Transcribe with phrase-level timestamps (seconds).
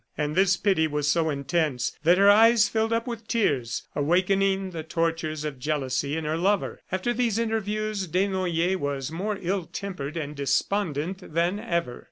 [0.17, 5.45] And this pity was so intense that her eyes filled with tears, awakening the tortures
[5.45, 6.81] of jealousy in her lover.
[6.91, 11.99] After these interviews, Desnoyers was more ill tempered and despondent than ever.